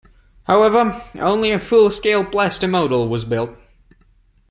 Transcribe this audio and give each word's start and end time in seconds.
However, 0.45 0.99
only 1.19 1.51
a 1.51 1.59
full-scale 1.59 2.25
plaster 2.25 2.67
model 2.67 3.07
was 3.07 3.23
built. 3.23 3.51